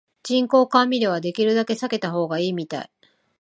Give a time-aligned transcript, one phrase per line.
[0.23, 2.91] 人工甘味料はできるだけ避けた方がいいみたい